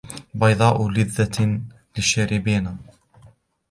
بَيْضَاءَ 0.33 0.87
لَذَّةٍ 0.89 1.61
لِلشَّارِبِينَ 1.97 2.77